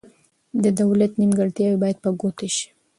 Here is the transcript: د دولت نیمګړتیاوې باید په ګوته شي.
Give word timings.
د 0.63 0.65
دولت 0.81 1.11
نیمګړتیاوې 1.19 1.77
باید 1.83 1.97
په 2.03 2.09
ګوته 2.19 2.47
شي. 2.55 2.67